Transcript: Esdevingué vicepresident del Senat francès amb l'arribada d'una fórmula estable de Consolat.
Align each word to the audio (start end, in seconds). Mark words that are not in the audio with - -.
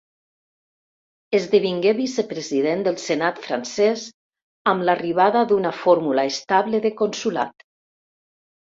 Esdevingué 1.39 1.93
vicepresident 1.99 2.81
del 2.89 2.97
Senat 3.03 3.43
francès 3.45 4.07
amb 4.73 4.89
l'arribada 4.89 5.45
d'una 5.53 5.77
fórmula 5.85 6.29
estable 6.35 6.83
de 6.89 6.97
Consolat. 7.05 7.71